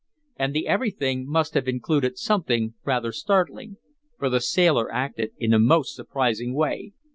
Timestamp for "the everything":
0.55-1.27